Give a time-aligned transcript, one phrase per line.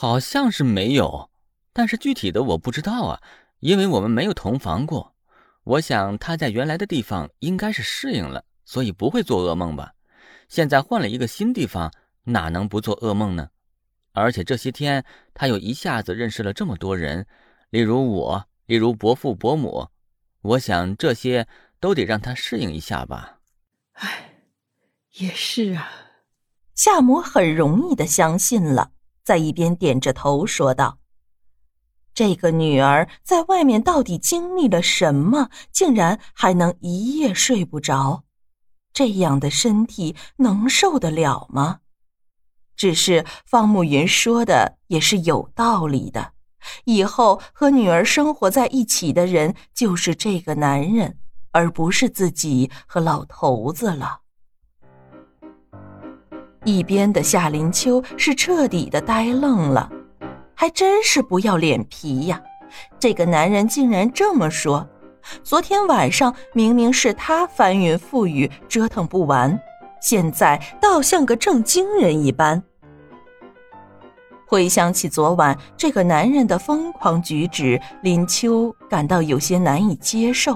[0.00, 1.28] 好像是没有，
[1.72, 3.20] 但是具体的我不知道啊，
[3.58, 5.16] 因为我们没有同房过。
[5.64, 9.94] 我想他在原来的地方应该是适应了，所以不会做噩梦吧？
[10.48, 11.92] 现在换了一个新地方，
[12.22, 13.48] 哪能不做噩梦呢？
[14.12, 17.26] 而且这些天他又一下子认识了这么多人，
[17.70, 19.88] 例如我，例如伯父伯母，
[20.42, 21.48] 我想这些
[21.80, 23.40] 都得让他适应一下吧。
[23.94, 24.34] 唉，
[25.14, 25.90] 也是啊。
[26.76, 28.92] 夏母很容易的相信了，
[29.28, 31.00] 在一边点着头说道
[32.14, 38.24] ：“这个女儿在外面到底经历了什么，竟然还能一夜睡不着？
[38.90, 41.80] 这样的身体能受得了吗？”
[42.74, 46.32] 只是方慕云说的也是有道理的，
[46.86, 51.18] 以后和女儿生活在一起的人就是这个男人，
[51.50, 54.20] 而不是自己和老头子了。
[56.68, 59.90] 一边的夏林秋是彻底的呆愣了，
[60.54, 62.38] 还真是不要脸皮呀！
[62.98, 64.86] 这个男人竟然这么说。
[65.42, 69.58] 昨天晚上明明是他翻云覆雨折腾不完，
[70.02, 72.62] 现在倒像个正经人一般。
[74.46, 80.54] 回想起昨晚这个男人的疯狂举止，林秋感到有些难以接受。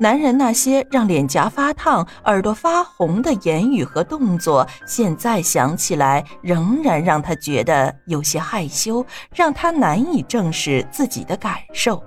[0.00, 9.04] 男人那些让脸颊发烫、耳朵发红的言语和动作，现在想起来仍然让他觉得有些害羞，
[9.34, 12.00] 让他难以正视自己的感受。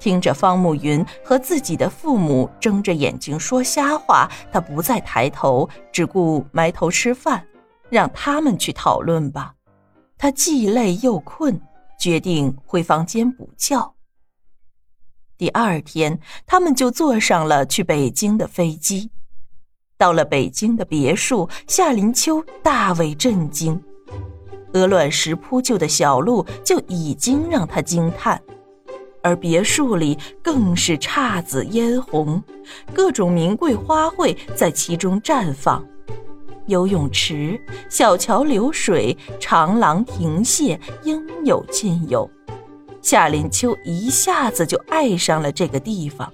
[0.00, 7.44] 听着方慕云和自己的父母睁着眼睛说瞎话，他不再抬头，只顾埋头吃饭，
[7.88, 9.54] 让他们去讨论吧。
[10.18, 11.60] 他既累又困，
[11.96, 13.94] 决定回房间补觉。
[15.42, 19.10] 第二天，他们就坐上了去北京的飞机。
[19.98, 23.82] 到了北京的别墅，夏林秋大为震惊。
[24.74, 28.40] 鹅卵石铺就的小路就已经让他惊叹，
[29.20, 32.40] 而别墅里更是姹紫嫣红，
[32.94, 35.84] 各种名贵花卉在其中绽放。
[36.66, 37.60] 游泳池、
[37.90, 42.30] 小桥流水、长廊亭榭，应有尽有。
[43.02, 46.32] 夏林秋一下子就爱上了这个地方，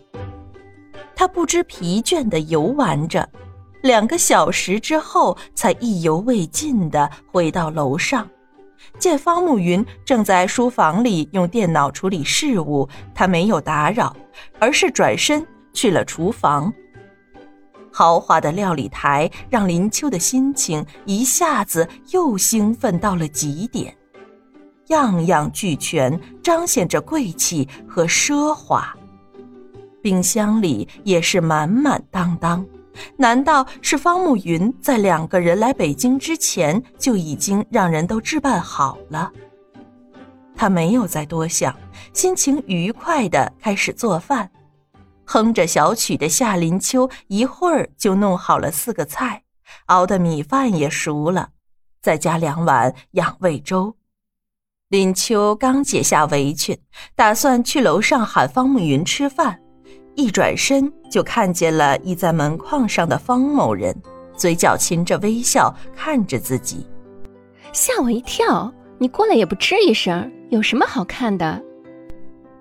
[1.17, 3.27] 他不知疲倦地游玩着，
[3.83, 8.29] 两个小时之后才意犹未尽地回到楼上，
[8.99, 14.15] 见方慕云正在书房里用电脑处理事务，他没有打扰，
[14.61, 16.73] 而是转身去了厨房。
[17.91, 23.93] 豪华的料理台让林秋的心情一下子又兴奋到了极点。
[24.89, 28.95] 样样俱全，彰显着贵气和奢华。
[30.03, 32.65] 冰箱里也是满满当当。
[33.17, 39.31] 难道是方慕云在两个人来北京之前就已经让人都置办好了？
[40.57, 41.73] 他没有再多想，
[42.13, 44.51] 心情愉快地开始做饭。
[45.25, 49.45] 哼着小曲的夏林秋一会儿就弄好了四个菜，
[49.87, 51.51] 熬的米饭也熟了，
[52.03, 53.95] 再加两碗养胃粥。
[54.91, 56.75] 林秋刚解下围裙，
[57.15, 59.61] 打算去楼上喊方慕云吃饭，
[60.15, 63.95] 一转身就看见了倚在门框上的方某人，
[64.35, 66.87] 嘴角噙着微笑看着自己，
[67.71, 68.73] 吓我一跳！
[68.97, 71.63] 你过来也不吱一声，有什么好看的？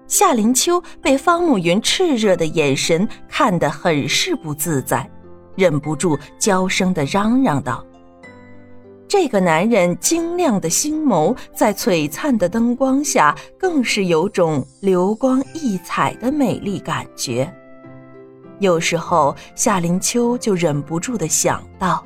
[0.06, 5.10] 夏林秋被方慕云炽热的眼神看得很是不自在，
[5.56, 7.86] 忍不住娇声的嚷嚷道。
[9.08, 17.50] 这个男人晶亮的星眸，在璀璨的灯光下，更是有种流光溢彩的美丽感觉。
[18.60, 22.04] 有时候，夏林秋就忍不住的想到，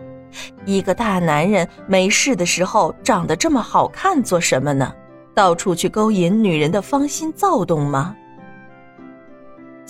[0.64, 4.94] 一个大男人没事的时候长得这么好看做什么呢？
[5.34, 8.16] 到处去勾引女人的芳心躁动吗？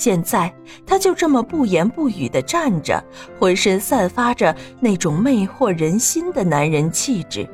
[0.01, 0.51] 现在
[0.83, 2.99] 他就这么不言不语地站着，
[3.39, 7.47] 浑身散发着那种魅惑人心的男人气质，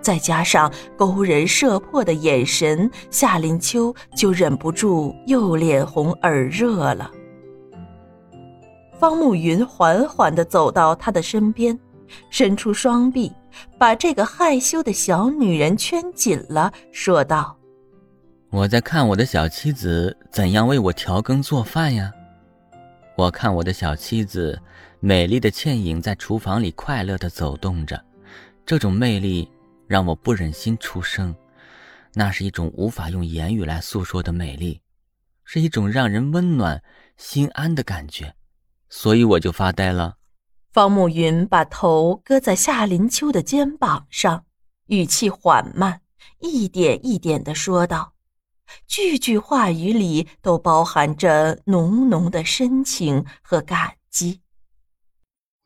[0.00, 7.08] 再加上勾人摄魄的眼神，夏林秋就忍不住又脸红耳热了。
[8.98, 11.78] 方慕云缓缓地走到他的身边，
[12.30, 13.30] 伸出双臂，
[13.78, 17.55] 把这个害羞的小女人圈紧了，说道。
[18.50, 22.12] 我在看我的小妻子怎样为我调羹做饭呀。
[23.16, 24.58] 我看我的小妻子
[25.00, 28.02] 美丽的倩影在厨房里快乐地走动着，
[28.64, 29.50] 这种魅力
[29.86, 31.34] 让我不忍心出声。
[32.14, 34.80] 那是一种无法用言语来诉说的美丽，
[35.44, 36.82] 是一种让人温暖
[37.16, 38.34] 心安的感觉，
[38.88, 40.16] 所以我就发呆了。
[40.72, 44.44] 方慕云把头搁在夏林秋的肩膀上，
[44.86, 46.00] 语气缓慢。
[46.40, 48.12] 一点一点的说道，
[48.86, 54.40] 句句话语里都包含着浓浓的深情和感激。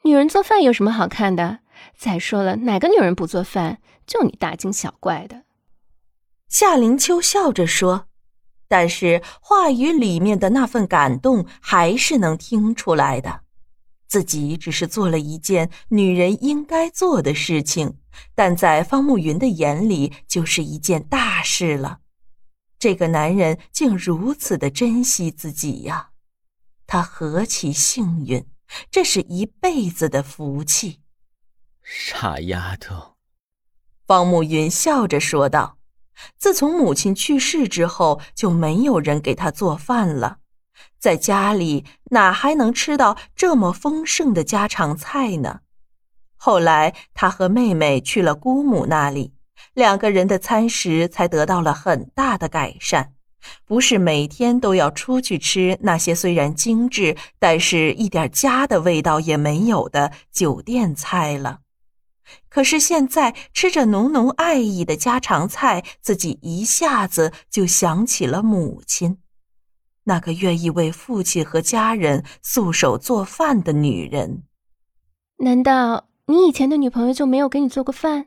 [0.03, 1.61] 女人做饭有什么好看的？
[1.97, 3.81] 再说了，哪个女人不做饭？
[4.07, 5.45] 就你大惊小怪的。
[6.49, 8.07] 夏灵秋笑着说，
[8.67, 13.43] 但是话语里面的那份感动还是能听出来的。
[14.09, 17.99] 自己只是做了一件女人应该做的事情，
[18.35, 22.01] 但在方慕云的眼里就是一件大事了。
[22.81, 26.13] 这个男人竟如此的珍惜自己呀，
[26.87, 28.47] 他何其幸运！
[28.91, 31.01] 这是一辈子的福气。
[31.83, 33.17] 傻丫头，
[34.07, 35.77] 方慕云笑着说道
[36.39, 40.39] ：“自从母亲去世之后，就没有人给他做饭了。”
[40.99, 45.61] 在家里哪还能吃到这么丰盛的家常菜呢？
[46.37, 49.35] 后来他和妹妹去了姑母那里，
[49.81, 53.15] 两个人的餐食才得到了很大的改善，
[53.65, 61.61] 不是每天都要出去吃那些虽然精致，但是一点家的味道也没有的酒店菜了。
[62.51, 69.17] 可是现在吃着浓浓爱意的家常菜，自己一下子就想起了母亲。
[70.05, 74.43] 那个愿意为父亲和家人素手做饭的女人，
[75.39, 78.27] 难道你以前的女朋友就没有给你做过饭？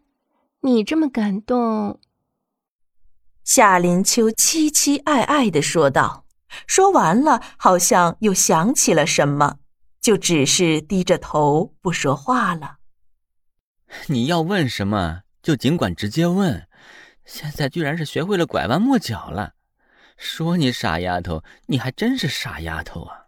[0.66, 2.00] 你这么感动？
[3.44, 6.26] 夏林秋凄凄爱爱的说道。
[6.66, 9.58] 说完了，好像又想起了什么，
[10.00, 12.78] 就只是低着头不说话了。
[14.08, 16.66] 你要问什么，就尽管直接问。
[17.26, 19.56] 现在居然是学会了拐弯抹角了。
[20.16, 23.26] 说你傻丫头，你还真是傻丫头啊！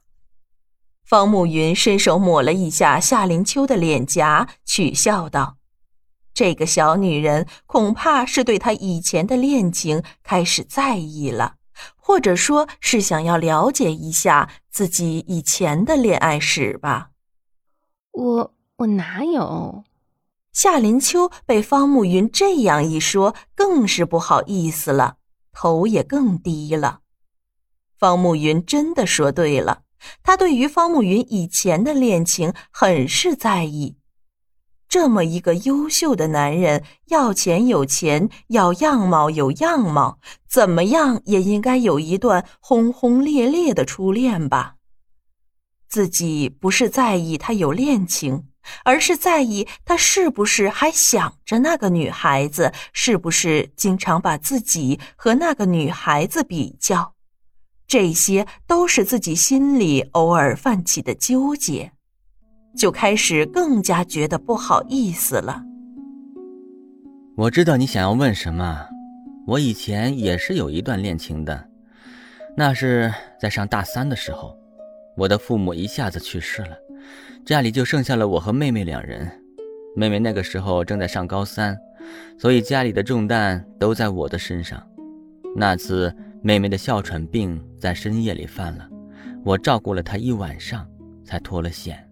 [1.03, 5.57] 方慕云伸手抹了一下夏林秋的脸颊，取笑道
[6.35, 11.55] ：“这个小女人恐怕是对她以前的恋情开始在意了，
[11.95, 17.11] 或者说是想要了解一下自己以前的恋爱史吧。”
[18.11, 19.83] 我我哪有？
[20.51, 25.17] 夏林秋被方慕云这样一说，更是不好意思了。
[25.53, 26.99] 头也更低了。
[27.97, 29.83] 方慕云真的说对了，
[30.21, 33.95] 他对于方慕云以前的恋情很是在意。
[34.97, 44.75] 这么一个优秀的男人，要钱有钱，要样貌有样貌，怎么样也应该有一段轰轰烈烈的初恋吧。
[45.89, 48.47] 自己不是在意他有恋情。
[48.85, 57.15] 而是在意他是不是还想着那个女孩子，是不是经常把自己和那个女孩子比较，
[57.85, 61.91] 这些都是自己心里偶尔泛起的纠结，
[62.75, 65.63] 就开始更加觉得不好意思了。
[67.35, 68.87] 我知道你想要问什么，
[69.47, 71.67] 我以前也是有一段恋情的，
[72.55, 74.57] 那是在上大三的时候，
[75.17, 76.77] 我的父母一下子去世了。
[77.45, 79.29] 家里就剩下了我和妹妹两人，
[79.95, 81.77] 妹妹那个时候正在上高三，
[82.39, 84.81] 所以家里的重担都在我的身上。
[85.55, 88.89] 那次妹妹的哮喘病在深夜里犯了，
[89.43, 90.87] 我照顾了她一晚上，
[91.23, 92.03] 才脱了险，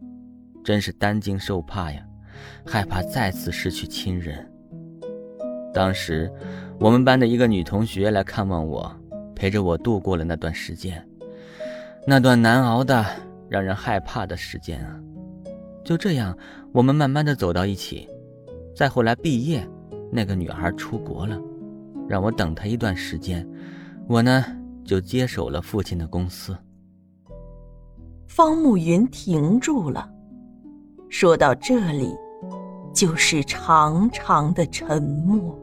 [0.64, 2.02] 真是担惊受怕呀，
[2.66, 4.50] 害怕再次失去亲人。
[5.74, 6.32] 当时，
[6.80, 8.92] 我们班的一个女同学来看望我，
[9.36, 11.06] 陪着我度过了那段时间，
[12.08, 13.06] 那段难熬的、
[13.50, 15.00] 让人害怕的时间啊。
[15.84, 16.38] 就这样，
[16.72, 18.08] 我们慢慢的走到一起。
[18.76, 19.68] 再后来毕业，
[20.12, 21.40] 那个女孩出国了，
[22.08, 23.48] 让我等她一段时间。
[24.08, 24.46] 我呢，
[24.86, 26.56] 就接手了父亲的公司。
[28.28, 30.10] 方慕云停住了，
[31.16, 32.12] 说到这里，
[32.92, 35.56] 就是长长的沉默。